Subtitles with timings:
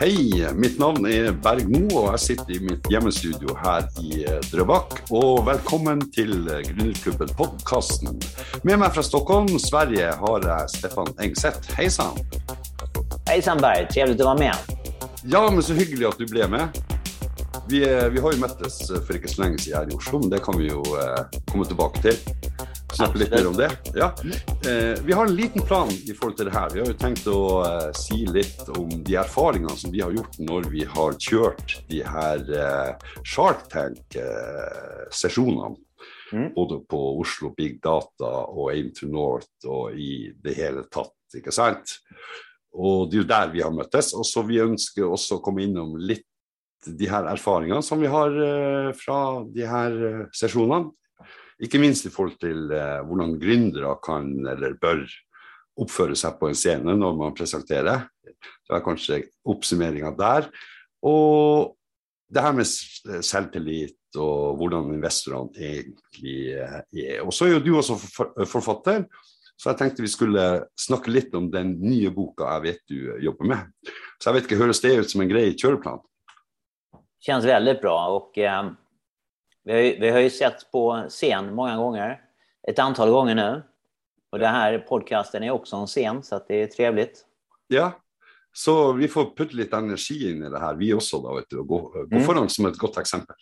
[0.00, 4.38] Hei, mitt navn er Berg Moe, og jeg sitter i mitt hjemmestudio her i eh,
[4.48, 4.94] Drøbak.
[5.12, 8.16] Og velkommen til eh, Gründerklubben podkasten.
[8.64, 11.68] Med meg fra Stockholm, Sverige, har jeg Stefan Engseth.
[11.76, 12.16] Hei sann.
[13.28, 14.56] Hejsan Berg, trevligt att vara med.
[15.24, 16.80] Ja, men så hyggelig at du ble med.
[17.68, 20.32] Vi, eh, vi har jo møttes for ikke så lenge siden her i Oslo, men
[20.32, 22.00] det kan vi jo eh, komme tilbake
[23.14, 23.70] litt mer om det.
[23.94, 24.14] Ja.
[24.68, 26.70] Eh, vi har en liten plan i forhold til det her.
[26.74, 30.38] Vi har jo tenkt å eh, si litt om de erfaringene som vi har gjort
[30.42, 32.92] når vi har kjørt de her eh,
[33.24, 35.76] Shark Tank-sesjonene.
[36.30, 36.52] Mm.
[36.54, 41.52] Både på Oslo Big Data og Aim to North og i det hele tatt, ikke
[41.54, 41.96] sant?
[42.70, 44.12] Og det er jo der vi har møttes.
[44.14, 46.26] Og så vi ønsker også å komme innom litt
[46.86, 50.94] de her erfaringene som vi har eh, fra de her eh, sesjonene.
[51.60, 55.04] Ikke minst i forhold til eh, hvordan gründere kan eller bør
[55.80, 58.06] oppføre seg på en scene når man presenterer.
[58.24, 60.48] Det er kanskje oppsummeringa der.
[61.06, 61.76] Og
[62.30, 67.20] det her med selvtillit og hvordan investorene egentlig eh, er.
[67.24, 67.98] Og så er jo du også
[68.48, 69.04] forfatter,
[69.60, 70.44] så jeg tenkte vi skulle
[70.80, 73.90] snakke litt om den nye boka jeg vet du jobber med.
[74.16, 76.00] Så jeg vet ikke, høres det ut som en grei kjøreplan?
[77.20, 78.70] Känns väldigt bra och eh,
[79.70, 82.20] vi, har ju, vi har ju sett på scen många gånger.
[82.68, 83.62] Ett antal gånger nu.
[84.32, 87.24] Och det här podcasten är också en scen så att det är trevligt.
[87.68, 87.92] Ja,
[88.52, 91.58] så vi får putte litt energi inn i det her, vi også, da, vet du.
[91.62, 91.78] Og gå,
[92.10, 92.24] gå Mm.
[92.26, 93.36] foran som et godt eksempel.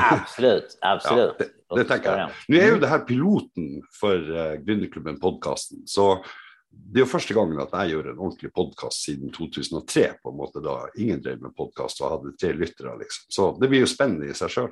[0.00, 1.34] Absolut, absolut.
[1.38, 2.30] Ja, det- det tänker jag.
[2.48, 2.80] Nå er jo Mm.
[2.80, 6.24] det her piloten for uh, Gründerklubben-podkasten, så
[6.70, 10.36] det er jo første gangen at jeg gjør en ordentlig podkast siden 2003, på en
[10.38, 13.26] måte da ingen drev med podkast og hadde tre lyttere, liksom.
[13.30, 14.70] Så det blir jo spennende i seg sjøl.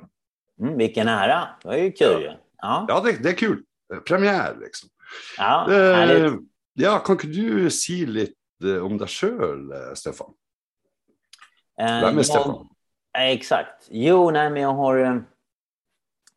[0.59, 2.31] Mm, vilken ära, det var ju kul ju.
[2.61, 3.65] Ja, Ja, det, det kult.
[3.93, 4.89] Eh, Premiere, liksom.
[5.37, 6.33] ja Eh,
[6.73, 10.33] ja, kan du si litt eh, om deg sjøl, Stefan?
[11.81, 12.69] Eh, Vem är Stefan?
[13.17, 13.87] Eh, Exakt.
[13.89, 15.15] Jo, nej, men jag har eh,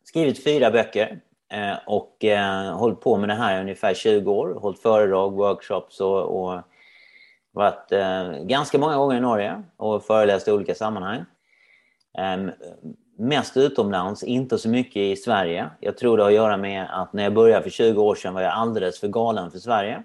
[0.03, 4.53] skrivit fyra böcker eh, och eh, hållit på med det här i ungefär 20 år.
[4.53, 6.61] Hållit föredrag, workshops och, och
[7.51, 11.25] varit eh, ganska många gånger i Norge och föreläst i olika sammanhang.
[12.17, 12.53] Eh,
[13.23, 15.69] mest utomlands, inte så mycket i Sverige.
[15.79, 18.33] Jag tror det har att göra med att när jag började för 20 år sedan
[18.33, 20.03] var jag alldeles för galen för Sverige.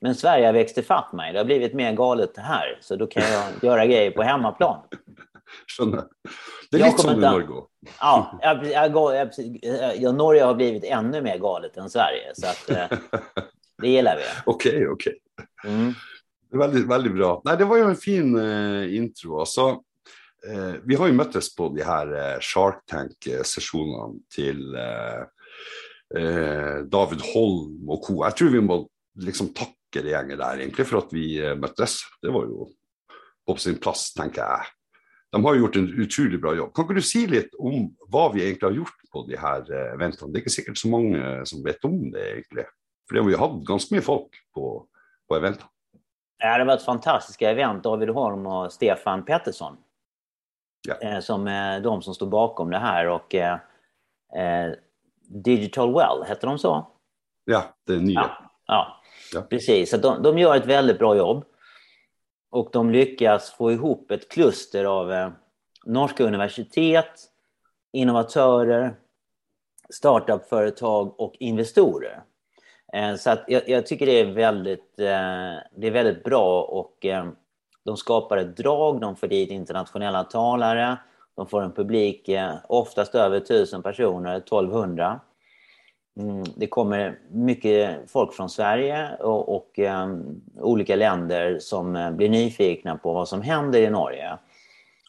[0.00, 1.32] Men Sverige har växt ifatt mig.
[1.32, 2.78] Det har blivit mer galet här.
[2.80, 4.78] Så då kan jag göra grejer på hemmaplan.
[5.78, 6.04] Skjønner.
[6.70, 7.48] Det er Jag kommer som inte- Norge.
[8.00, 9.30] Ja, jag, jag,
[9.96, 12.30] jag, Norge har blivit ännu mer galet än Sverige.
[12.34, 12.98] Så att, eh,
[13.82, 14.22] det gillar vi.
[14.50, 15.06] OK, OK.
[15.64, 15.92] Mm.
[16.52, 17.42] Veldig, veldig bra.
[17.44, 19.40] Nei, det var jo en fin eh, intro.
[19.40, 19.76] Altså, eh,
[20.48, 25.20] Eh, vi har ju möttes på de här eh, Shark Tank-sessionerna eh, till eh,
[26.22, 28.24] eh, David Holm och co.
[28.24, 28.88] Jag tror vi må
[29.18, 31.56] liksom tacka det gänget där egentligen för att vi eh.
[32.22, 32.66] Det var ju
[33.46, 34.60] på sin plats, tänker jag.
[35.30, 36.74] De har ju gjort en otroligt bra jobb.
[36.74, 39.98] Kan du säga lite om vad vi egentligen har gjort på de här eh.
[39.98, 42.68] Det är inte säkert så många som vet om det, egentligen,
[43.08, 44.86] för vi har haft ganska mycket folk på,
[45.28, 45.66] på eventen.
[46.38, 47.84] Ja, det var ett fantastiska event.
[47.84, 49.76] David Holm och Stefan Pettersson.
[50.88, 50.94] Ja.
[50.94, 53.08] Eh, som är de som står bakom det här.
[53.08, 53.58] Och, eh,
[54.36, 54.72] eh,
[55.28, 56.86] Digital Well, heter de så?
[57.44, 58.20] Ja, det nya.
[58.20, 59.02] Ja, ja.
[59.34, 59.42] Ja.
[59.42, 59.90] precis.
[59.90, 61.44] Så de, de gör ett väldigt bra jobb.
[62.50, 65.30] Och de lyckas få ihop ett kluster av eh,
[65.84, 67.12] norska universitet,
[67.92, 68.94] innovatörer,
[69.90, 72.22] startupföretag och investorer.
[72.92, 77.06] Eh, så att jag, jag tycker det är väldigt, eh, det är väldigt bra och
[77.06, 77.26] eh,
[77.84, 80.96] de skapar ett drag, de får dit internationella talare,
[81.36, 85.20] de får en publik, eh, oftast över 1000 personer, 1200.
[86.16, 92.28] Mm, det kommer mycket folk från Sverige och, och um, olika länder som eh, blir
[92.28, 94.38] nyfikna på vad som händer i Norge.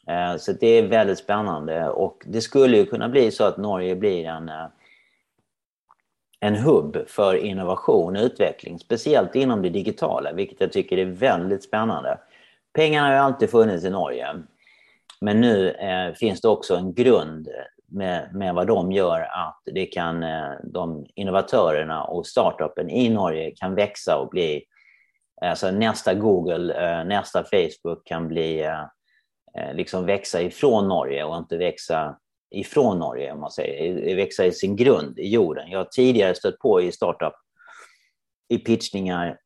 [0.10, 3.96] Uh, så det är väldigt spännande och det skulle ju kunna bli så att Norge
[3.96, 4.66] blir en, uh,
[6.40, 11.64] en hubb för innovation och utveckling, speciellt inom det digitala, vilket jag tycker är väldigt
[11.64, 12.18] spännande.
[12.74, 14.28] Pengarna har ju alltid funnits i Norge,
[15.22, 17.50] men nu eh, finns det också en grund
[17.88, 23.52] med, med vad de gör att det kan, eh, de innovatörerna och startupen i Norge
[23.52, 24.56] kan växa och bli
[25.42, 28.82] eh, Alltså nästa Google, eh, nästa Facebook kan bli, eh,
[29.58, 32.16] eh, liksom växa ifrån Norge och inte växa
[32.56, 34.16] ifrån Norge, om man säger.
[34.16, 35.72] Växa i sin grund, i jorden.
[35.72, 37.34] Jag har tidigare stött på i startup,
[38.50, 39.38] i pitchningar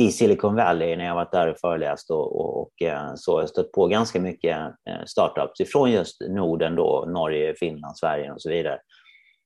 [0.00, 3.40] i Silicon Valley när jag varit där och föreläst och, och, och eh, så har
[3.40, 8.42] jag stött på ganska mycket eh, startups ifrån just Norden då, Norge, Finland, Sverige och
[8.42, 8.78] så vidare.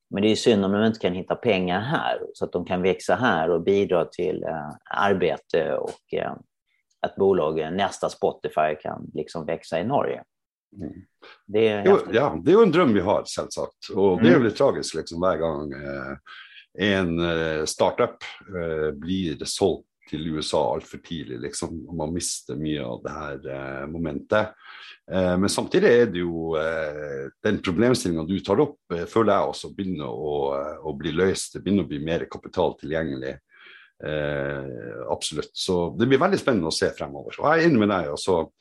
[0.09, 2.81] Men det är synd om de inte kan hitta pengar här så att de kan
[2.81, 6.33] växa här och bidra till eh, arbete och eh,
[7.05, 10.23] ett bolag, nästa Spotify, kan liksom växa i Norge.
[10.81, 10.93] Mm.
[11.45, 13.89] Det, är jo, ja, det är en dröm vi har, selvsagt.
[13.95, 14.51] Och det är mm.
[14.51, 16.17] tragiskt liksom, varje gång eh,
[16.77, 18.15] en eh, startup
[18.49, 23.09] eh, blir sålt till USA altfor tidlig, tidigt, liksom, och man mister mycket av det
[23.09, 24.47] här eh, momentet.
[25.11, 29.49] Eh, men samtidigt är det ju eh, den problemställningen du tar upp, eh, føler jeg
[29.49, 31.53] også begynner å, eh, å, bli löst.
[31.53, 33.41] Det begynner å bli mer kapital tillgängligt.
[34.05, 35.51] Eh, absolut.
[35.53, 37.39] Så det blir väldigt spännande att se fremover.
[37.39, 38.09] Og jeg er enig med deg.
[38.09, 38.51] altså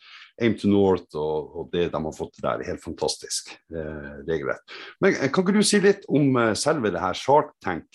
[0.42, 3.48] Aim to North och, og, det de har fått der, är helt fantastiskt.
[3.74, 4.62] Eh, regelrett.
[5.00, 7.86] Men eh, kan inte du säga lite om eh, själva det här Shark Tank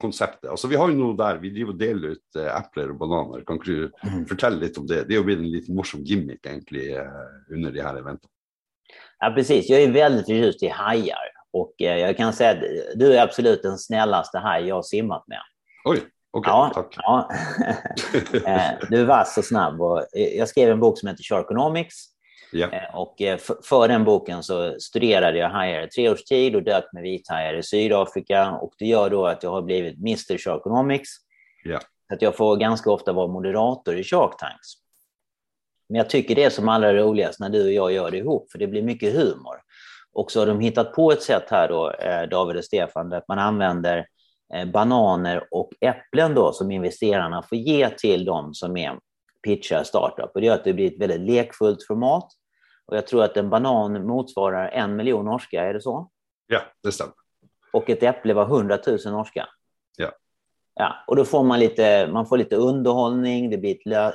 [0.00, 0.50] konseptet.
[0.50, 3.44] Altså, vi har jo noe der, vi driver og deler ut eh, epler og bananer.
[3.46, 4.24] Kan ikke du mm.
[4.30, 5.04] fortelle litt om det?
[5.08, 8.30] Det har blivit en liten morsom gimmick egentlig eh, under de här eventen.
[9.18, 9.70] Ja, precis.
[9.70, 13.62] Jag är väldigt förtjust i hajar och eh, jag kan säga att du är absolut
[13.62, 15.40] den snällaste haj jag har simmat med.
[15.84, 16.96] Oj, okej, okay, ja, tack.
[16.96, 17.30] Ja.
[18.46, 19.80] Eh, du är vass och snabb.
[19.80, 21.94] Och eh, jag skrev en bok som heter Sharkonomics
[22.52, 22.70] Ja.
[22.72, 26.62] Eh, och eh, för den boken så studerade jag hajar i tre års tid och
[26.62, 28.50] dök med vithajar i Sydafrika.
[28.50, 31.08] Och det gör då att jag har blivit Mr Sharkonomics.
[31.64, 31.80] Ja.
[32.12, 34.72] Att jag får ganska ofta vara moderator i Shark Tanks.
[35.88, 38.50] Men jag tycker det är som allra roligast när du och jag gör det ihop,
[38.50, 39.56] för det blir mycket humor.
[40.12, 43.28] Och så har de hittat på ett sätt här då, eh, David och Stefan, att
[43.28, 44.06] man använder
[44.72, 48.98] bananer och äpplen då som investerarna får ge till dem som är
[49.46, 50.30] pitchar startup.
[50.34, 52.28] Och det gör att det blir ett väldigt lekfullt format.
[52.86, 56.10] Och jag tror att en banan motsvarar en miljon norska, är det så?
[56.46, 57.14] Ja, det stämmer.
[57.72, 59.48] Och ett äpple var hundratusen norska.
[59.96, 60.10] Ja.
[60.74, 64.14] Ja, och då får man lite, man får lite underhållning, det blir ett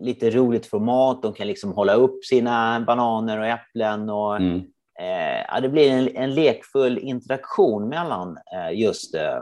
[0.00, 4.10] lite roligt format, de kan liksom hålla upp sina bananer och äpplen.
[4.10, 4.58] Och, mm.
[5.00, 9.36] eh, ja, det blir en, en lekfull interaktion mellan eh, just eh,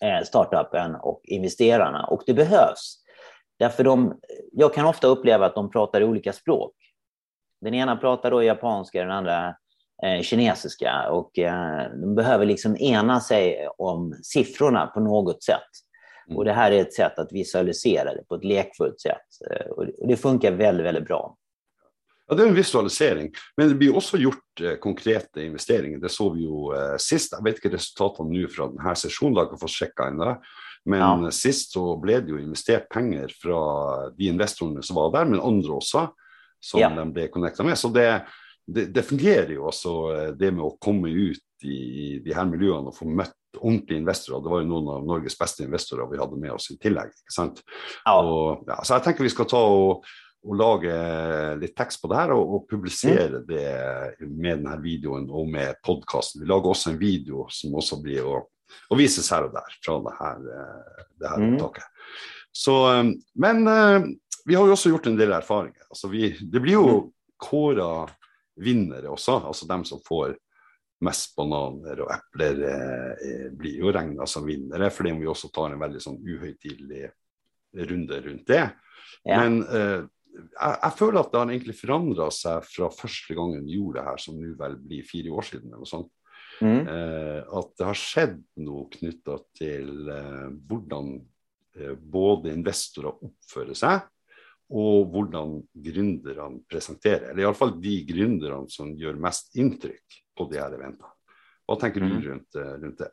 [0.00, 2.06] eh startupen och investerarna.
[2.06, 3.03] Och det behövs.
[3.64, 4.20] Därför de,
[4.52, 6.72] jag kan ofta uppleva att de pratar olika språk.
[7.60, 9.54] Den ena pratar då japanska, den andra
[10.02, 15.70] eh, kinesiska och eh, de behöver liksom ena sig om siffrorna på något sätt.
[16.26, 16.38] Mm.
[16.38, 19.50] Och det här är ett sätt att visualisera det på ett lekfullt sätt.
[19.50, 21.36] Eh, och det funkar väldigt, väldigt bra.
[22.26, 25.98] Ja, det är en visualisering, men det blir också gjort eh, konkreta investeringar.
[25.98, 27.32] Det såg vi ju eh, sist.
[27.32, 30.36] Jag vet inte resultaten nu från den här sessionen, jag får checka ännu.
[30.84, 31.30] Men ja.
[31.30, 35.72] sist så blev det ju investerat pengar från de investerarna som var där, men andra
[35.72, 36.10] också
[36.60, 36.90] som ja.
[36.90, 37.78] de blev connectade med.
[37.78, 38.26] Så det,
[38.66, 42.88] det, det, fungerar ju också, eh, det med att komma ut i de här miljöerna
[42.88, 44.42] och få mött ordentliga investerare.
[44.42, 47.10] Det var ju någon av Norges bästa investerare vi hade med oss i tillägg.
[47.34, 47.62] Sant?
[48.04, 48.22] Ja.
[48.22, 50.04] Och, ja, så jag tänker vi ska ta och,
[50.46, 53.46] och laga lite text på det här och, och publicera mm.
[53.46, 56.42] det med den här videon och med podcasten.
[56.42, 58.48] Vi lagar också en video som också blir att
[58.88, 61.54] och visas här och där från det här, eh, det här mm.
[61.54, 61.84] upptaget.
[62.52, 63.04] Så, eh,
[63.34, 64.04] men eh,
[64.44, 65.86] vi har ju också gjort en del erfarenheter.
[65.88, 67.10] Alltså vi, det blir ju mm.
[67.36, 68.08] kåra
[68.56, 70.36] vinnare också, alltså de som får
[71.00, 75.48] mest bananer och äpplen eh, blir ju räknade som vinnare, för det om vi också
[75.48, 77.10] tar en väldigt sån uhöjtidlig
[77.76, 78.70] runda runt det.
[79.22, 79.40] Ja.
[79.40, 80.04] Men eh,
[80.60, 84.08] jag, jag føler at det har egentlig forandra seg fra første gangen vi gjorde det
[84.08, 85.72] här, som nu väl blir fyra år sedan.
[85.72, 86.12] eller sånt.
[86.60, 86.88] Mm.
[86.88, 91.16] Eh, at det har skjedd noe knytta til eh, hvordan
[91.78, 94.04] eh, både investorer oppfører seg,
[94.74, 97.30] og hvordan gründerne presenterer.
[97.30, 101.12] Eller iallfall de gründerne som gjør mest inntrykk på de her eventene.
[101.64, 102.24] Hva tenker du mm.
[102.28, 103.12] rundt, eh, rundt det?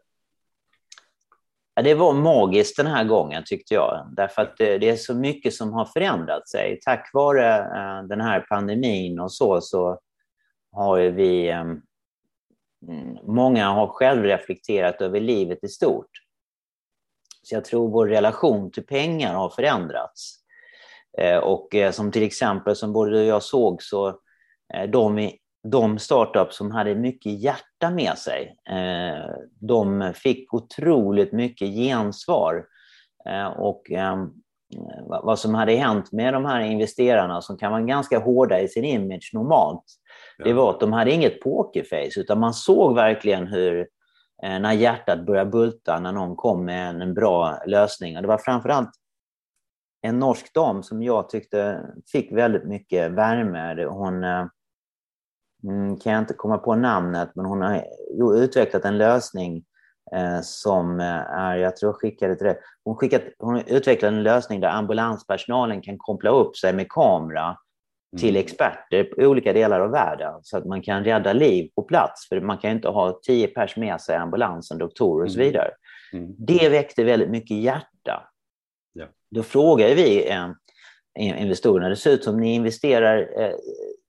[1.82, 4.08] Det var magiskt den här gången tyckte jag.
[4.16, 6.80] Därför att det är så mycket som har förändrat sig.
[6.82, 10.00] Tack vare den här pandemin och så, så
[10.72, 11.54] har vi.
[12.88, 13.18] Mm.
[13.24, 16.10] många har själv reflekterat över livet i stort.
[17.44, 20.38] Så jag tror vår relation till pengar har förändrats.
[21.18, 24.08] Eh, och eh, som till exempel, som både du och jag såg, så
[24.74, 25.32] eh, de,
[25.64, 28.56] de startups som hade mycket hjärta med sig,
[29.60, 32.66] de fick otroligt mycket gensvar.
[33.58, 34.30] Och ehm,
[35.24, 38.86] vad som hade hänt med de här investerarna som kan vara ganska hårda i sin
[38.86, 39.84] image normalt,
[40.44, 43.80] det var att de hade inget pokerface, utan man såg verkligen hur
[44.44, 48.16] eh, när hjärtat började bulta när någon kom med en, bra lösning.
[48.16, 48.90] Och det var framförallt
[50.02, 53.86] en norsk dam som jag tyckte fick väldigt mycket värme.
[53.86, 54.46] Hon eh,
[55.64, 57.84] mm, kan jag inte komma på namnet, men hon har
[58.36, 59.64] utvecklat en lösning
[60.16, 62.58] eh, som är, jag tror jag skickade till det.
[62.84, 67.58] Hon, skickat, hon har utvecklat en lösning där ambulanspersonalen kan koppla upp sig med kamera
[68.18, 68.40] till mm.
[68.40, 72.28] experter i olika delar av världen så att man kan rädda liv på plats.
[72.30, 75.48] För man kan inte ha tio pers med sig ambulansen, doktorer och så mm.
[75.52, 75.72] vidare.
[76.14, 76.36] Mm.
[76.38, 78.30] Det väckte väldigt mycket hjärta.
[78.94, 79.06] Ja.
[79.30, 80.48] Då frågade vi eh,
[81.20, 81.90] investerarna.
[81.90, 83.56] Det ser ut som ni investerar, eh,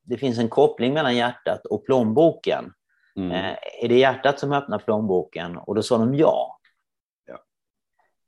[0.03, 2.73] det finns en koppling mellan hjärtat och plånboken.
[3.17, 3.31] Mm.
[3.31, 5.57] Eh, är det hjärtat som öppnar plånboken?
[5.57, 6.59] Och då sa de ja.
[7.27, 7.39] ja.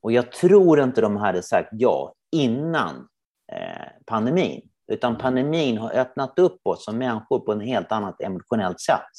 [0.00, 3.08] Och jag tror inte de hade sagt ja innan
[3.52, 4.68] eh, pandemin.
[4.92, 9.10] Utan pandemin har öppnat upp oss som människor på ett helt annat emotionellt sätt.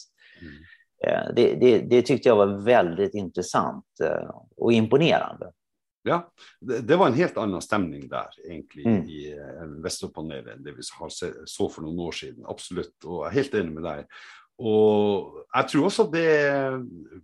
[0.42, 0.54] Mm.
[1.06, 5.52] Eh, det, det, det, tyckte jag var väldigt intressant eh, och imponerande.
[6.04, 9.10] Ja, det, det var en helt annan stämning där egentligen mm.
[9.10, 9.36] i
[9.84, 10.82] Västerpanelet än det vi
[11.46, 12.46] så för några år sedan.
[12.48, 14.06] Absolut, och jag är helt enig med dig.
[14.58, 16.72] Och jag tror också det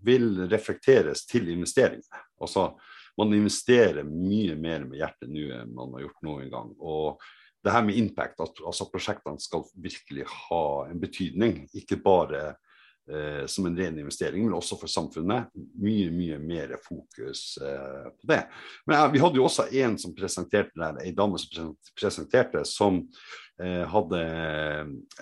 [0.01, 2.01] vill reflekteras till investeringar.
[2.39, 2.79] Alltså,
[3.17, 6.75] man investerar mycket mer med hjärtat nu än man har gjort någon gång.
[6.79, 7.17] Och
[7.63, 12.55] det här med impact, att alltså projekten ska verkligen ha en betydning, inte bara
[13.11, 15.47] eh, som en ren investering, men också för samfunnet.
[15.73, 18.47] Mycket, mycket mer fokus eh, på det.
[18.85, 22.65] Men ja, vi hade ju också en som presenterade det här, en dam som presenterade
[22.65, 23.09] som
[23.63, 24.21] eh, hade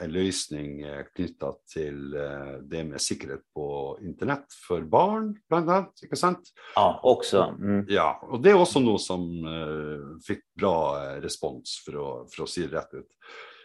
[0.02, 5.94] en lösning eh, knyttet till eh, det med säkerhet på internet för barn, bland annat,
[6.04, 6.42] inte sant?
[6.76, 7.56] Ja, också.
[7.60, 7.86] Mm.
[7.88, 12.50] Ja, och det är också något som eh, fick bra respons för att, för att
[12.50, 13.08] se det rätt ut.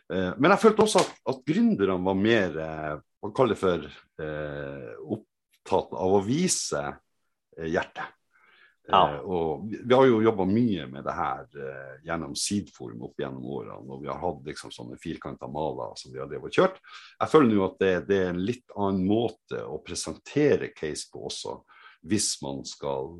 [0.09, 2.59] Men jag följde också att, att grundarna var mer
[3.25, 3.85] man kallar det för
[4.23, 6.97] eh, upptatt av att visa
[7.57, 8.03] eh, hjärta.
[8.89, 9.15] Ja.
[9.15, 13.45] Eh, och vi har ju jobbat mycket med det här eh, genom sidforum upp genom
[13.45, 16.81] åren och vi har haft liksom sådana fyrkantiga malar som vi har levat och kört.
[17.19, 21.25] Jag följer nu att det, det, är en lite annan måte att presentera case på
[21.25, 21.65] också,
[22.03, 23.19] hvis man ska,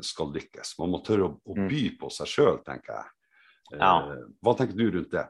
[0.00, 0.78] ska lyckas.
[0.78, 3.04] Man måste törra att by på sig själv, tänker jag.
[3.70, 4.16] Ja.
[4.40, 5.28] Vad tänker du runt det?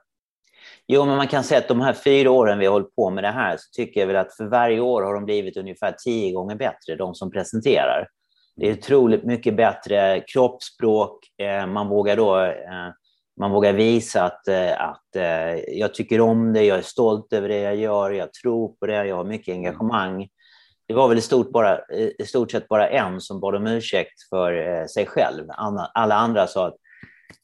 [0.87, 3.25] Jo, men man kan säga att de här fyra åren vi har hållit på med
[3.25, 6.33] det här så tycker jag väl att för varje år har de blivit ungefär tio
[6.33, 8.09] gånger bättre, de som presenterar.
[8.57, 11.19] Det är otroligt mycket bättre kroppsspråk.
[11.39, 12.91] Eh, man vågar då eh,
[13.41, 15.07] man vågar visa att, eh, att
[15.69, 19.07] jag tycker om det, jag är stolt över det jag gör, jag tror på det,
[19.07, 20.29] jag har mycket engagemang.
[20.89, 21.81] Det var väl i stort, bara,
[22.19, 25.45] i stort sett bara en som bad om ursäkt för sig själv.
[25.95, 26.77] Alla andra sa att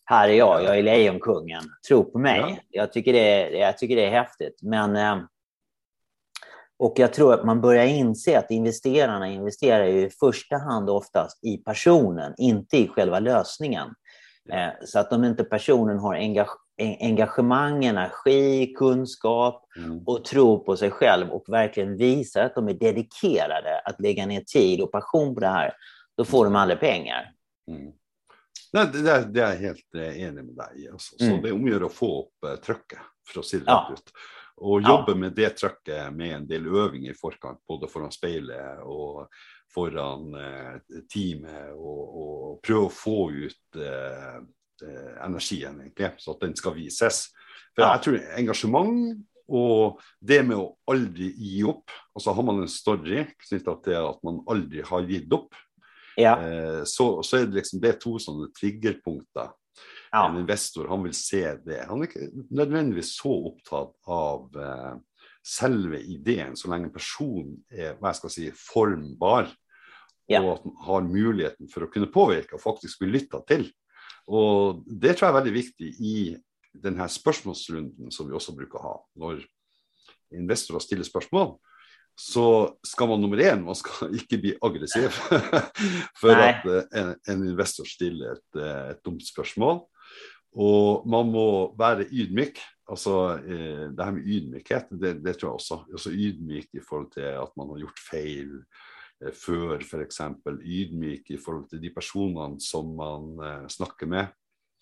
[0.05, 2.41] här är jag, jag är Lejonkungen, tro på mig.
[2.41, 2.57] Ja.
[2.69, 4.59] Jag, tycker det är, jag tycker det är häftigt.
[4.63, 5.19] Men, eh,
[6.79, 11.57] och jag tror att man börjar inse att investerarna investerar i första hand oftast i
[11.57, 13.95] personen, inte i själva lösningen.
[14.53, 16.15] Eh, så att om inte personen har
[17.01, 20.03] engagemang, energi, kunskap mm.
[20.07, 24.41] och tro på sig själv och verkligen visar att de är dedikerade att lägga ner
[24.41, 25.73] tid och passion på det här,
[26.17, 27.33] då får de aldrig pengar.
[27.71, 27.93] Mm.
[28.73, 31.19] Nej, det, det, det, är jag helt eh, enig med dig alltså.
[31.19, 31.43] Så mm.
[31.43, 32.99] det är om att göra att få upp uh, trycket,
[33.29, 33.91] för att se det ja.
[33.93, 34.13] ut.
[34.57, 35.15] Och jobba ja.
[35.15, 39.29] med det trycket med en del övningar i förkant, både föran spelet och
[39.75, 40.79] föran uh,
[41.15, 47.29] teamet och, och pröva att få ut uh, energin egentligen, så att den ska visas.
[47.75, 47.93] För ja.
[47.93, 52.69] jag tror engagemang och det med att aldrig ge upp, och så har man en
[52.69, 55.55] story knyttet till att man aldrig har gett upp.
[56.17, 56.49] Ja.
[56.49, 59.51] Eh, så, så är det liksom det är två sådana triggerpunkter.
[60.11, 60.31] Ja.
[60.31, 61.87] En investor han vill se det.
[61.89, 64.97] Han är inte nödvändigtvis så upptagen av eh,
[65.61, 69.49] själva idén så länge person är vad jag ska säga, formbar
[70.27, 70.43] ja.
[70.43, 73.73] och att har möjligheten för att kunna påverka och faktiskt bli lyssnad till.
[74.25, 76.37] Och det tror jag är väldigt viktigt i
[76.73, 79.09] den här spörsmålsrunden som vi också brukar ha.
[79.15, 79.47] När
[80.35, 81.59] investorer ställer spörsmål
[82.31, 85.09] så ska man nummer en, man ska inte bli aggressiv
[86.21, 86.55] för Nej.
[86.55, 89.81] att eh, en, en, investor ställer ett, eh, ett dumt spörsmål.
[90.53, 92.59] Och man må vara ödmjuk.
[92.91, 95.87] Alltså, eh, det här med ödmjukhet, det, det, tror jag också.
[95.93, 98.63] Alltså ödmjuk i förhållande till att man har gjort fel
[99.33, 104.27] för, för exempel ödmjuk i förhållande till de personerna som man eh, snackar med.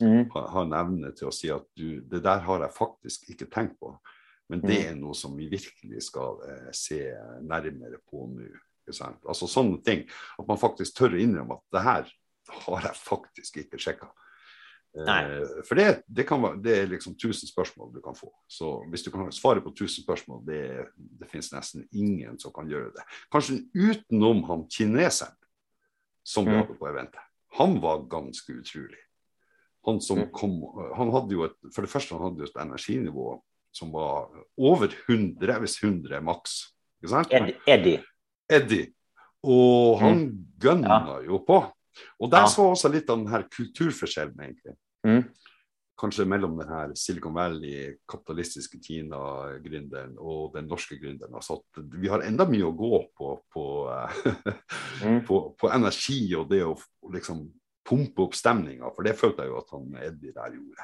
[0.02, 0.30] Mm.
[0.30, 4.00] Har en evne att säga att du, det där har jag faktiskt inte tänkt på.
[4.50, 4.92] Men det mm.
[4.92, 8.57] är något som vi verkligen ska eh, se närmare på nu.
[9.28, 12.12] Alltså sådana ting, att man faktiskt tör inrymma att det här
[12.49, 14.14] har jag faktiskt inte checkat.
[14.97, 18.35] Eh, för det, det, kan det är liksom tusen spörsmål du kan få.
[18.47, 22.71] Så om du kan svara på tusen spörsmål, det, det finns nästan ingen som kan
[22.71, 23.02] göra det.
[23.30, 25.28] Kanske utenom han kinesen
[26.23, 26.54] som mm.
[26.54, 27.21] vi hade på eventet.
[27.49, 28.99] Han var ganska otrolig.
[29.83, 30.30] Han som mm.
[30.30, 30.62] kom,
[30.97, 34.94] han hade ju ett, för det första han hade ju ett energinivå som var över
[35.08, 36.50] 100, visst 100 max.
[37.66, 38.00] Eddie.
[38.52, 38.92] Eddie.
[39.42, 40.46] Och han mm.
[40.56, 41.22] gunnar ja.
[41.22, 41.72] ju på.
[42.18, 42.54] Och där ja.
[42.58, 44.76] var också lite av den här kulturförsäljningen egentligen.
[45.06, 45.22] Mm.
[46.00, 51.40] Kanske mellan den här Silicon Valley kapitalistiska Kina-gründern och den norska gründern.
[51.40, 53.92] Så att vi har ända mycket att gå på, på,
[55.02, 55.24] mm.
[55.26, 56.78] på, på energi och det att
[57.12, 57.52] liksom
[57.88, 58.84] pumpa upp stämningen.
[58.96, 60.82] För det följde jag ju att han Eddie där gjorde.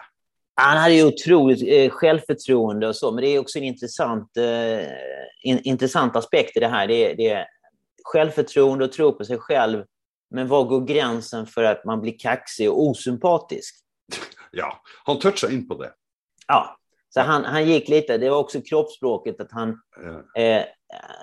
[0.58, 4.86] Han hade ju otroligt eh, självförtroende och så, men det är också en intressant, eh,
[5.42, 6.86] in, intressant aspekt i det här.
[6.86, 7.46] Det det är
[8.04, 9.84] självförtroende och tro på sig själv,
[10.30, 13.74] men var går gränsen för att man blir kaxig och osympatisk?
[14.50, 15.92] Ja, han touchade in på det.
[16.46, 16.76] Ja,
[17.08, 20.42] så han, han gick lite, det var också kroppsspråket, att han, Ja.
[20.42, 20.64] eh,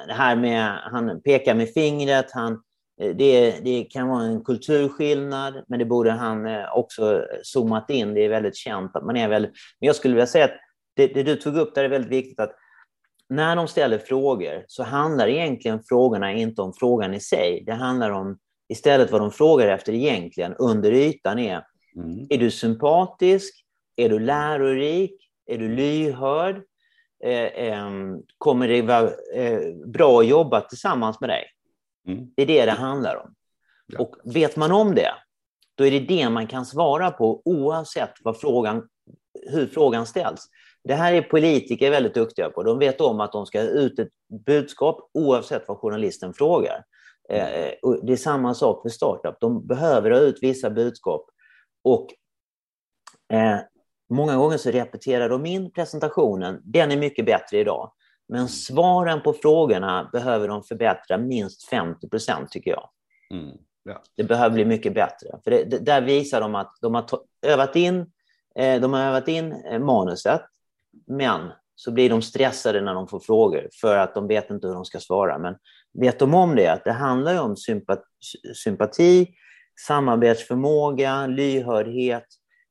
[0.08, 2.64] det här med, han pekar med fingret, han,
[2.98, 8.14] det, det kan vara en kulturskillnad, men det borde han eh, också zoomat in.
[8.14, 9.52] Det är väldigt känt att man är väldigt...
[9.80, 10.58] Men jag skulle vilja säga att
[10.96, 12.56] det, det du tog upp där är väldigt viktigt, att
[13.30, 17.64] när de ställer frågor så handlar egentligen frågorna inte om frågan i sig.
[17.66, 18.38] Det handlar om
[18.70, 21.64] istället vad de frågar efter egentligen under ytan är,
[21.96, 22.28] Mm.
[22.30, 23.66] är du sympatisk?
[23.96, 25.30] Är du lärorik?
[25.46, 26.56] Är du lyhörd?
[27.24, 31.44] Eh, ehm, kommer det vara eh, bra att jobba tillsammans med dig?
[32.08, 32.28] Mm.
[32.36, 33.34] Det är det det handlar om.
[33.88, 34.00] Ja.
[34.00, 35.14] Och vet man om det,
[35.76, 38.88] då är det det man kan svara på oavsett vad frågan,
[39.52, 40.48] hur frågan ställs.
[40.84, 42.64] Det här är politiker väldigt duktiga på.
[42.64, 44.10] De vet om att de ska ha ut ett
[44.46, 46.84] budskap oavsett vad journalisten frågar.
[47.30, 49.36] Eh, och det är samma sak för startup.
[49.40, 51.26] De behöver ha ut vissa budskap
[51.84, 52.08] och
[53.34, 53.60] eh,
[54.10, 56.62] många gånger så repeterar de in presentationen.
[56.64, 57.92] Den är mycket bättre idag.
[58.34, 62.90] Men svaren på frågorna behöver de förbättra minst 50 procent tycker jag.
[63.32, 63.58] Mm.
[63.84, 64.02] Ja.
[64.18, 65.28] Det behöver bli mycket bättre.
[65.44, 67.06] För det, det, där visar de att de har
[67.42, 68.12] övat in,
[68.56, 70.42] eh, de har övat in eh, manuset,
[71.08, 74.74] men så blir de stressade när de får frågor för att de vet inte hur
[74.74, 75.38] de ska svara.
[75.38, 75.56] Men
[75.94, 78.04] vet de om det, att det handlar ju om sympa-
[78.56, 79.28] sympati,
[79.88, 82.26] samarbetsförmåga, lyhördhet,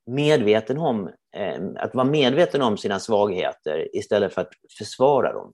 [0.07, 1.07] medveten om,
[1.37, 5.53] eh, att vara medveten om sina svagheter istället för att försvara dem.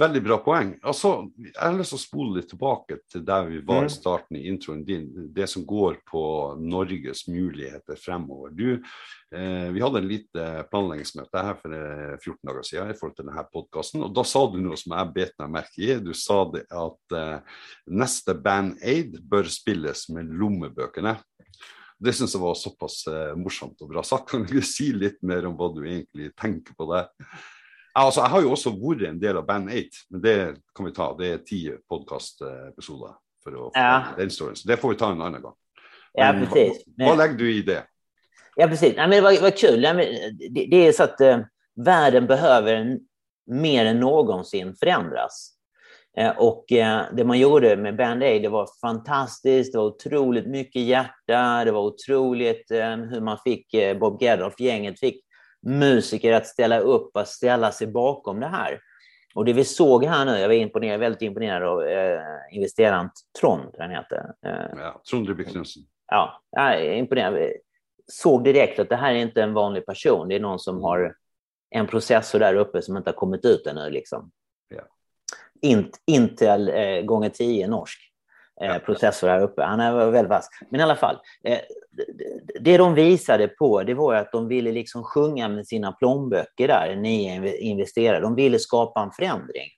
[0.00, 0.72] Veldig bra poeng.
[0.82, 3.86] Altså, jeg har lyst til å spole litt tilbake til der vi var Mm.
[3.86, 5.32] i starten i introen din.
[5.32, 8.50] Det som går på Norges muligheter fremover.
[8.50, 8.82] Du,
[9.30, 13.26] eh, vi hadde en lite planleggingsmøte her for eh, 14 dager siden i forhold til
[13.26, 14.02] denne podkasten.
[14.02, 16.00] Og da sa du noe som jeg bet meg merke i.
[16.00, 17.40] Du sa det at eh,
[17.86, 21.20] neste Band Aid bør spilles med lommebøkene.
[22.04, 24.28] Det syns jeg var såpass eh, morsomt og bra sagt.
[24.30, 27.06] Kan du si litt mer om hva du egentlig tenker på det?
[27.94, 30.36] Ja, Altså, jeg har jo også vært en del av Band 8, men det
[30.74, 31.12] kan vi ta.
[31.18, 33.14] Det er ti podkastepisoder
[33.44, 34.14] for å få Ja.
[34.18, 34.56] den storyen.
[34.56, 35.54] Så det får vi ta en annen gang.
[36.14, 36.82] Ja, Men precis.
[36.98, 37.84] Hva, hva legger du i det?
[38.56, 38.96] Ja, precis.
[38.96, 39.80] Nej, men det var, var kul.
[39.80, 39.96] Men
[40.38, 41.38] det, det är så att eh,
[41.76, 42.98] världen behöver
[43.46, 45.53] mer än någonsin förändras.
[46.16, 49.72] Eh, och eh, det man gjorde med Band Aid, det var fantastiskt.
[49.72, 51.64] Det var otroligt mycket hjärta.
[51.64, 55.24] Det var otroligt eh, hur man fick Bob Geldof, gänget fick
[55.66, 58.80] musiker att ställa upp och ställa sig bakom det här.
[59.34, 62.20] Och det vi såg här nu, jag var imponerad, väldigt imponerad av eh,
[62.52, 64.32] investeraren Trond, han heter.
[64.46, 65.82] Eh, Ja, Trond Rybik Knutsen.
[66.50, 67.50] ja, imponerad.
[68.12, 70.28] Såg direkt att det här är inte en vanlig person.
[70.28, 71.14] Det är någon som har
[71.70, 73.90] en processor där uppe som inte har kommit ut ännu.
[73.90, 74.30] Liksom.
[75.64, 78.00] Int, Intel eh, gånger 10 norsk
[78.60, 79.62] eh, processor här uppe.
[79.62, 80.48] Han är väldigt vass.
[80.70, 81.58] Men i alla fall, eh,
[82.60, 86.96] det- de visade på det var att de ville liksom sjunga med sina plånböcker där,
[86.96, 88.20] nya inv- investerare.
[88.20, 89.68] De ville skapa en förändring.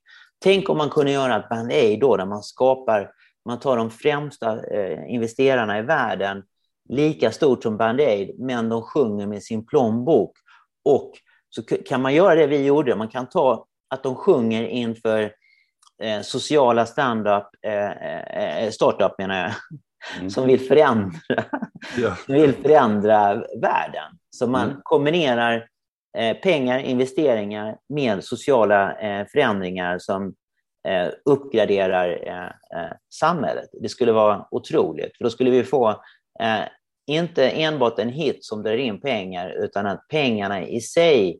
[0.45, 3.11] Tänk om man kunde göra ett Band Aid då, där man skapar,
[3.45, 6.43] man tar de främsta eh, investerarna i världen,
[6.89, 10.33] lika stort som Band Aid, men de sjunger med sin plånbok.
[10.85, 11.13] Och
[11.51, 15.33] så kan man göra det vi gjorde, man kan ta att de sjunger inför
[16.03, 17.91] eh, sociala stand-up, eh,
[18.65, 19.53] eh, startup menar jag,
[20.19, 20.31] Mm.
[20.31, 21.11] som vill förändra
[21.99, 22.17] Ja.
[22.29, 24.19] vill förändra världen.
[24.31, 24.81] Så man Mm.
[24.83, 25.69] kombinerar
[26.19, 30.35] eh, pengar, investeringar med sociala eh, förändringar som
[30.89, 32.47] eh, uppgraderar eh,
[32.83, 33.69] eh, samhället.
[33.83, 35.89] Det skulle vara otroligt, för då skulle vi få
[36.41, 36.65] eh,
[37.07, 41.37] inte enbart en hit som drar in pengar, utan att pengarna i sig eh,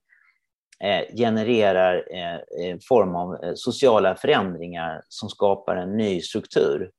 [1.17, 6.91] genererar eh, en form av eh, sociala förändringar som skapar en ny struktur.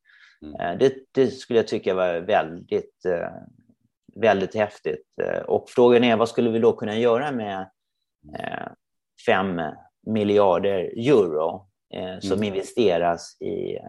[0.42, 0.60] Mm.
[0.60, 3.30] Eh, Det, det skulle jag tycka var väldigt, eh,
[4.14, 5.06] väldigt häftigt.
[5.22, 7.70] Eh, Och frågan är vad skulle vi då kunna göra med
[8.38, 8.68] eh,
[9.26, 9.60] fem
[10.06, 12.44] miljarder euro eh, som Mm.
[12.44, 13.82] investeras i eh,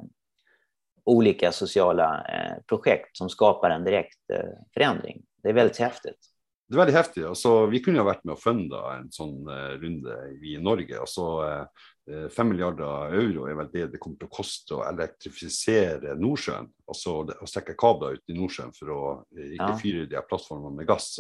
[1.06, 5.21] olika sociala eh, projekt som skapar en direkt eh, förändring.
[5.43, 6.29] Det är väldigt häftigt.
[6.69, 7.23] Det er veldig heftig.
[7.25, 10.99] Altså, vi kunne jo vært med og funda en sånn eh, runde i Norge.
[11.01, 11.88] Altså, eh,
[12.34, 16.65] Fem milliarder euro er vel det det kommer til å koste å elektrifisere Nordsjøen.
[16.89, 19.01] Altså å strekke kabler ut i Nordsjøen for å
[19.38, 21.12] eh, ikke fyre de her plattformene med gass.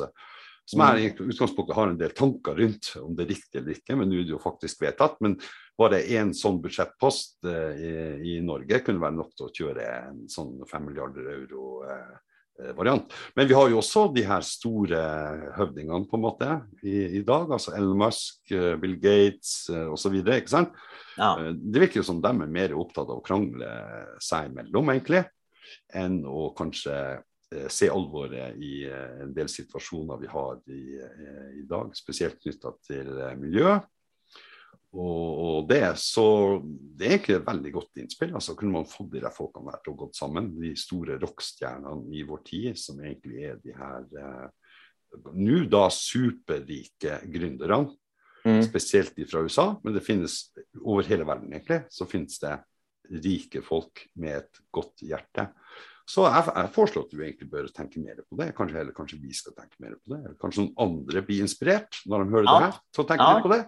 [0.69, 3.95] Som jeg i utgangspunktet har en del tanker rundt, om det er riktig eller ikke,
[3.97, 5.15] men nå er det jo faktisk vedtatt.
[5.25, 5.37] Men
[5.79, 7.93] bare én sånn budsjettpost eh, i,
[8.33, 12.17] i Norge kunne være nok til å kjøre en sånn fem milliarder euro eh, eh,
[12.75, 13.13] variant.
[13.35, 14.99] Men vi har jo også de her store
[15.57, 16.49] høvdingene på en måte
[16.83, 17.51] i, i dag.
[17.51, 20.17] altså Elon Musk, eh, Bill Gates uh, osv.
[21.19, 21.31] Ja.
[21.53, 23.69] Det virker jo som de er mer opptatt av å krangle
[24.23, 25.23] seg imellom, egentlig,
[25.95, 26.95] enn å kanskje
[27.73, 30.83] se alvoret i en del situasjoner vi har i,
[31.57, 33.09] i dag, spesielt knytta til
[33.41, 33.79] miljø
[34.89, 36.23] og, det, så
[36.63, 38.31] det er egentlig et veldig godt innspill.
[38.33, 42.09] altså Kunne man fått de der folkene der til å gå sammen, de store rockstjernene
[42.17, 44.47] i vår tid, som egentlig er de her eh,
[45.37, 47.83] nå da superrike gründerne,
[48.45, 48.63] mm.
[48.65, 50.41] spesielt de fra USA, men det finnes
[50.81, 52.57] over hele verden, egentlig, så finnes det
[53.09, 55.49] rike folk med et godt hjerte.
[56.09, 58.49] Så jeg, jeg foreslår at du egentlig bør tenke mer på det.
[58.57, 60.33] Kanskje, eller kanskje vi skal tenke mer på det.
[60.41, 62.55] Kanskje noen andre blir inspirert når de hører ja.
[62.55, 62.79] det her.
[62.97, 63.27] Så tenk ja.
[63.35, 63.59] litt på det.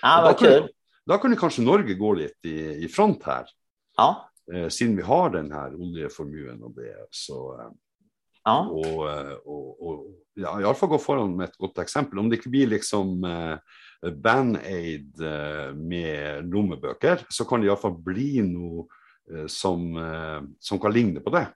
[0.00, 0.70] Ja, da, kan,
[1.12, 3.52] da kan kanskje Norge gå litt i, i front her.
[4.00, 4.08] Ja.
[4.48, 6.94] Eh, siden vi har den her oljeformuen og det.
[7.12, 8.56] Så, ja.
[8.56, 12.24] Og, eh, og, og ja, iallfall gå foran med et godt eksempel.
[12.24, 18.38] Om det ikke blir liksom eh, Band-Aid eh, med lommebøker, så kan det iallfall bli
[18.48, 18.88] noe
[19.28, 21.50] eh, som, eh, som kan ligne på det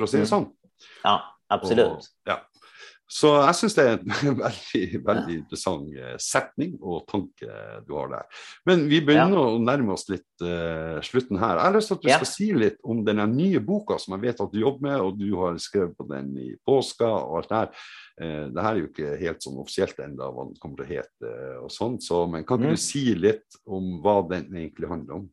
[0.00, 0.32] for å si det mm.
[0.32, 0.48] sånn.
[1.04, 1.18] Ja,
[1.52, 2.08] absolutt.
[2.08, 2.40] Og, ja.
[3.10, 8.12] Så jeg syns det er en veldig, veldig interessant eh, setning og tanke du har
[8.12, 8.44] der.
[8.68, 9.46] Men vi begynner ja.
[9.56, 11.58] å nærme oss litt uh, slutten her.
[11.58, 12.20] Jeg har lyst til at du ja.
[12.20, 15.18] skal si litt om den nye boka som jeg vet at du jobber med, og
[15.18, 17.90] du har skrevet på den i påska og alt det her.
[18.20, 20.92] Uh, det her er jo ikke helt sånn offisielt ennå hva den kommer til å
[20.94, 21.34] hete
[21.64, 22.78] og sånn, så, men kan ikke mm.
[22.78, 25.28] du si litt om hva den egentlig handler om?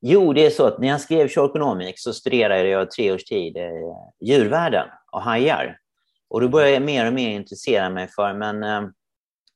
[0.00, 3.56] Jo, det är så att när jag skrev Shore så studerade jag tre års tid
[3.56, 3.70] eh,
[4.20, 5.78] djurvärlden och hajar.
[6.28, 8.82] Och då började jag mer och mer intressera mig för, men, eh,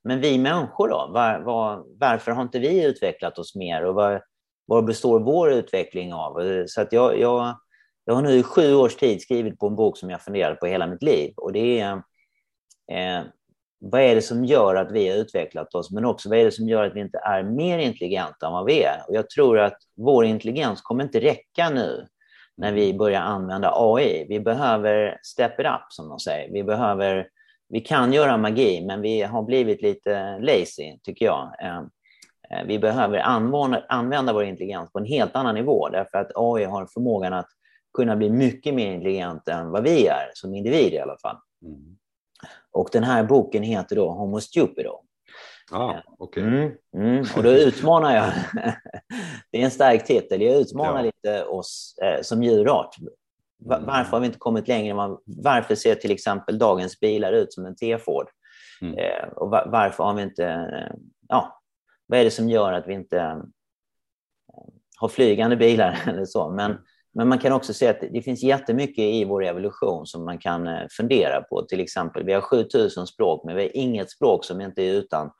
[0.04, 1.10] men vi människor då?
[1.12, 3.84] Var, var, varför har inte vi utvecklat oss mer?
[3.84, 4.20] Och vad,
[4.66, 6.40] vad består vår utveckling av?
[6.40, 7.58] Eh, så att jag, jag,
[8.04, 10.66] jag har nu i sju års tid skrivit på en bok som jag funderat på
[10.66, 11.32] hela mitt liv.
[11.36, 11.92] Och det är
[12.92, 13.24] eh,
[13.78, 16.52] vad är det som gör att vi har utvecklat oss, men också vad är det
[16.52, 19.04] som gör att vi inte är mer intelligenta än vad vi är?
[19.08, 22.06] Och jag tror att vår intelligens kommer inte räcka nu
[22.56, 24.26] när vi börjar använda AI.
[24.28, 26.52] Vi behöver step it up, som de säger.
[26.52, 27.28] Vi, behöver,
[27.68, 31.52] vi kan göra magi, men vi har blivit lite lazy, tycker jag.
[31.60, 31.78] Eh,
[32.50, 36.64] eh, vi behöver använda, använda vår intelligens på en helt annan nivå, därför att AI
[36.64, 37.48] har förmågan att
[37.96, 41.36] kunna bli mycket mer intelligent än vad vi är, som individer i alla fall.
[41.62, 41.96] Mm.
[42.72, 45.02] Och den här boken heter då Homo Stupido.
[45.72, 46.42] Ah, okay.
[46.42, 48.32] Mm, mm, och då utmanar jag,
[49.52, 51.02] det är en stark titel, jag utmanar ja.
[51.02, 52.98] lite oss eh, som djurart.
[52.98, 53.86] Mm.
[53.86, 55.16] Varför har vi inte kommit längre?
[55.24, 58.28] Varför ser till exempel dagens bilar ut som en T-Ford?
[58.80, 58.98] Mm.
[58.98, 60.46] Eh, och varför har vi inte...
[60.46, 60.96] Eh,
[61.28, 61.62] ja,
[62.06, 63.38] vad är det som gör att vi inte eh,
[64.96, 66.50] har flygande bilar eller så?
[66.50, 66.82] Men mm.
[67.16, 70.66] Men man kan också se att det finns jättemycket i vår evolution som man kan
[70.66, 71.62] eh, fundera på.
[71.62, 75.30] Till exempel, vi har 7000 språk, men vi har inget språk som inte är utan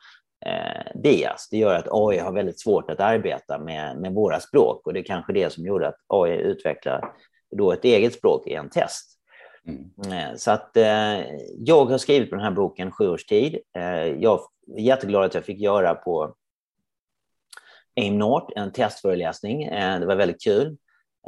[0.46, 1.48] eh, bias.
[1.50, 5.00] Det gör att AI har väldigt svårt att arbeta med, med våra språk och det
[5.00, 7.12] är kanske det som gjorde att AI utvecklar
[7.56, 9.18] då ett eget språk i en test.
[9.66, 10.12] Mm.
[10.12, 11.20] Eh, så att eh,
[11.58, 13.58] jag har skrivit på den här boken sju års tid.
[13.78, 14.40] Eh, jag
[14.76, 16.34] är jätteglad att jag fick göra på
[17.96, 19.62] AIM North, en testföreläsning.
[19.62, 20.76] Eh, det var väldigt kul.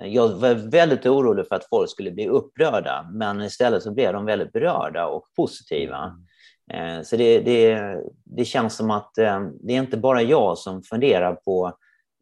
[0.03, 4.25] Jag var väldigt orolig för att folk skulle bli upprörda, men istället så blev de
[4.25, 5.97] väldigt berörda och positiva.
[5.97, 6.99] Mm.
[6.99, 7.81] Eh, så det, det,
[8.25, 11.73] det känns som att eh, det är inte bara jag som funderar på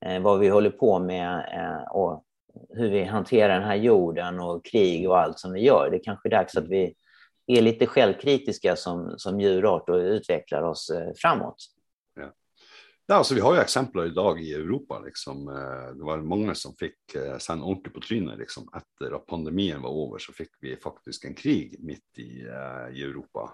[0.06, 1.44] eh, vad vi håller på med
[1.90, 2.22] och
[2.70, 5.88] hur vi hanterar den här jorden och krig och allt som vi gör.
[5.90, 6.94] Det är kanske är dags att vi
[7.46, 11.56] är lite självkritiska som, som djurart och utvecklar oss framåt.
[13.08, 14.98] Ja, altså Vi har jo eksempler i dag i Europa.
[15.04, 15.48] liksom.
[15.48, 18.66] Eh, det var mange som fikk eh, seg en ordentlig på trynet liksom.
[18.74, 20.18] etter at pandemien var over.
[20.18, 23.52] Så fikk vi faktisk en krig midt i, uh, i Europa.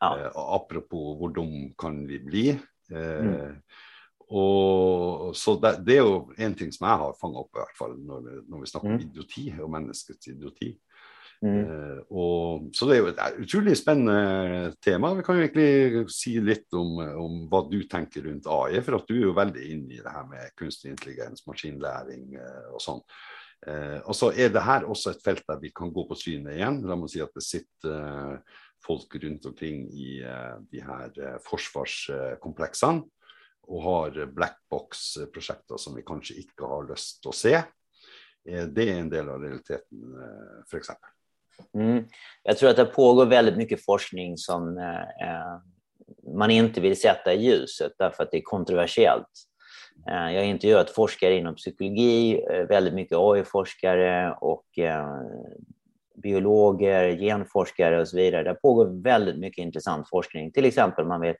[0.00, 0.10] Ja.
[0.28, 2.44] Uh, apropos hvor dum kan vi bli.
[2.90, 3.60] Mm.
[4.34, 7.76] og, så det, det, er jo en ting som jeg har fanga opp, i hvert
[7.78, 8.96] fall når, når vi snakker mm.
[8.96, 10.72] om idioti og menneskets idioti.
[11.40, 11.60] Mm.
[11.64, 15.14] Eh, og, så det er jo et utrolig spennende eh, tema.
[15.16, 18.98] Vi kan jo egentlig si litt om, eh, om, hva du tenker rundt AI, for
[18.98, 22.34] at du er jo veldig inne i det her med kunstig intelligens, maskinlæring
[22.74, 23.04] og sånn.
[24.08, 26.78] Og så er det her også et felt der vi kan gå på synet igjen.
[26.88, 28.38] La meg si at det sitter
[28.80, 30.14] folk rundt omkring i
[30.72, 31.12] de her
[31.44, 33.04] forsvarskompleksene
[33.68, 37.54] og har blackbox-prosjekter som vi kanskje ikke har lyst til å se.
[38.40, 40.08] Det er en del av realiteten,
[40.64, 40.94] f.eks.
[41.74, 42.04] Mm.
[42.42, 45.58] Jag tror att det pågår väldigt mycket forskning som eh, eh,
[46.36, 49.26] man inte vill sätta i ljuset därför att det är kontroversiellt.
[50.08, 55.20] Eh, jag har intervjuat forskare inom psykologi, eh, väldigt mycket AI-forskare och eh,
[56.22, 58.42] biologer, genforskare och så vidare.
[58.42, 60.52] Det pågår väldigt mycket intressant forskning.
[60.52, 61.34] Till exempel man vill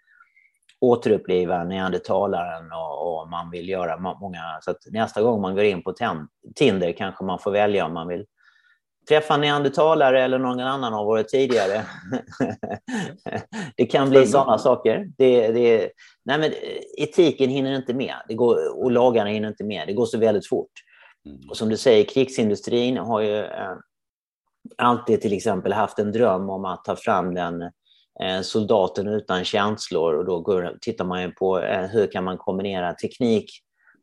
[0.81, 4.59] återuppliva neandertalaren och, och man vill göra många...
[4.61, 5.95] Så att nästa gång man går in på
[6.55, 8.27] Tinder kanske man får välja om man vill
[9.11, 11.85] träffa neandertalare eller någon annan av våra tidigare.
[13.77, 15.11] det kan bli sådana saker.
[15.19, 15.91] Det, det,
[16.25, 16.53] nej men
[16.99, 19.87] etiken hinner inte med det går, och lagarna hinner inte med.
[19.87, 20.73] Det går så väldigt fort.
[21.27, 21.39] Mm.
[21.51, 23.77] Och som du säger, krigsindustrin har ju eh,
[24.79, 27.63] alltid till exempel haft en dröm om att ta fram den
[28.23, 32.39] eh, soldaten utan känslor och då går, tittar man ju på eh, hur kan man
[32.39, 33.51] kombinera teknik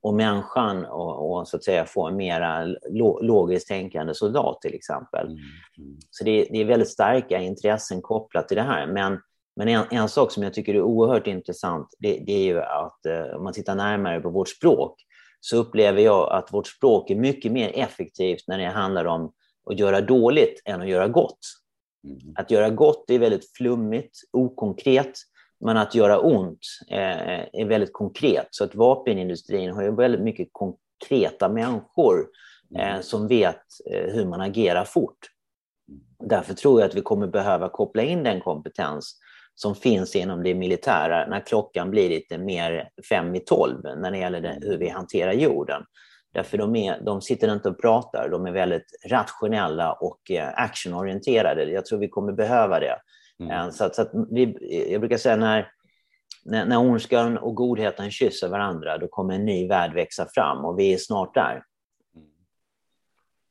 [0.08, 4.74] och människan och, och, så att säga få en mera lo, logiskt tänkande soldat till
[4.74, 5.28] exempel.
[5.28, 5.39] Mm.
[5.78, 5.98] Mm.
[6.10, 8.88] Så det, det, är väldigt starka intressen kopplat till det här.
[8.88, 9.20] Men,
[9.56, 13.06] men en, en sak som jag tycker är oerhört intressant, det, det är ju att
[13.06, 14.96] eh, om man tittar närmare på vårt språk
[15.39, 19.32] så upplever jag att vårt språk är mycket mer effektivt när det handlar om
[19.70, 21.39] att göra dåligt än att göra gott.
[22.04, 22.34] Mm.
[22.36, 25.13] Att göra gott är väldigt flummigt, okonkret,
[25.60, 28.48] men att göra ont eh, är väldigt konkret.
[28.52, 32.28] Så att vapenindustrin har ju väldigt mycket konkreta människor
[32.76, 33.04] eh, mm.
[33.04, 35.17] som vet eh, hur man agerar fort.
[36.20, 39.20] Därför tror jag att vi kommer behöva koppla in den kompetens
[39.56, 44.17] som finns inom det militära när klockan blir lite mer fem i tolv när det
[44.17, 45.84] gäller det, hur vi hanterar jorden.
[46.34, 51.63] Därför de, är, de sitter inte och pratar, de är väldigt rationella och actionorienterade.
[51.63, 52.98] Jag tror vi kommer behöva det.
[53.39, 53.52] Mm.
[53.52, 54.58] Eh, så, att, så att vi,
[54.91, 55.71] jag brukar säga när,
[56.45, 60.80] när, när ondskan och godheten kysser varandra, då kommer en ny värld växa fram och
[60.80, 61.63] vi är snart där.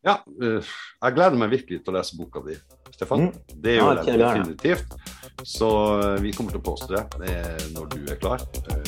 [0.03, 0.63] Ja, eh,
[1.01, 2.57] jag gläder mig verkligen att läsa boken din,
[2.91, 3.21] Stefan.
[3.21, 3.33] Mm.
[3.55, 4.87] Det är ja, det definitivt.
[5.43, 7.03] Så eh, vi kommer att posta det
[7.75, 8.41] när du är klar.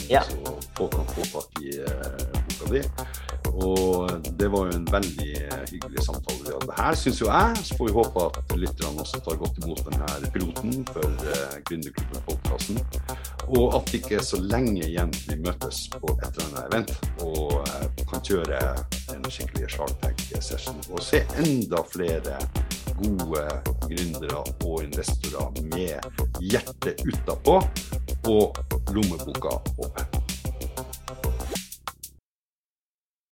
[0.09, 0.23] Ja.
[0.23, 0.37] Så
[0.77, 1.79] folk kan få tag i
[2.59, 2.85] boken din.
[3.53, 5.33] Og det var jo en veldig
[5.71, 7.57] hyggelig samtale vi hadde her, syns jo jeg.
[7.65, 11.57] Så får vi håpe at lytterne også tar godt imot denne piloten for uh, eh,
[11.69, 12.79] Gründerklubben-podkasten.
[13.49, 16.95] Og at det ikke er så lenge igjen vi møtes på et eller annet event
[17.25, 18.63] og eh, kan kjøre
[19.17, 20.79] en skikkelig Shark Tank-session.
[20.93, 22.39] Og se enda flere
[22.99, 23.45] gode
[23.87, 27.61] gründere og investorer med hjertet utapå
[28.29, 28.59] og
[28.95, 30.28] lommeboka oppe.